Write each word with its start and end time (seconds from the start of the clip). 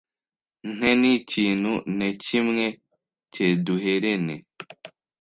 nte 0.75 1.11
kintu 1.31 1.71
ne 1.97 2.09
kimwe 2.23 2.65
cyeduherene 3.33 4.35